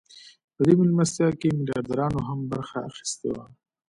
په 0.55 0.61
دې 0.65 0.73
مېلمستیا 0.79 1.27
کې 1.39 1.47
میلیاردرانو 1.57 2.19
هم 2.27 2.39
برخه 2.51 2.77
اخیستې 2.89 3.29
وه 3.33 3.45